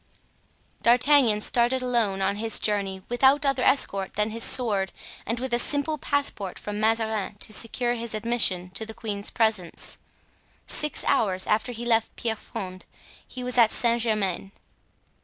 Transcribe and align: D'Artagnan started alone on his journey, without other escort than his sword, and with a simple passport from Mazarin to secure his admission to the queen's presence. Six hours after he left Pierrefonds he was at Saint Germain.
D'Artagnan 0.81 1.41
started 1.41 1.83
alone 1.83 2.23
on 2.23 2.37
his 2.37 2.57
journey, 2.57 3.03
without 3.07 3.45
other 3.45 3.61
escort 3.61 4.15
than 4.15 4.31
his 4.31 4.43
sword, 4.43 4.91
and 5.27 5.39
with 5.39 5.53
a 5.53 5.59
simple 5.59 5.99
passport 5.99 6.57
from 6.57 6.79
Mazarin 6.79 7.35
to 7.35 7.53
secure 7.53 7.93
his 7.93 8.15
admission 8.15 8.71
to 8.71 8.83
the 8.83 8.95
queen's 8.95 9.29
presence. 9.29 9.99
Six 10.65 11.03
hours 11.03 11.45
after 11.45 11.71
he 11.71 11.85
left 11.85 12.15
Pierrefonds 12.15 12.85
he 13.27 13.43
was 13.43 13.59
at 13.59 13.69
Saint 13.69 14.01
Germain. 14.01 14.51